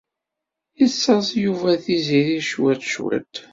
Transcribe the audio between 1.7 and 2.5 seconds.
ar Tiziri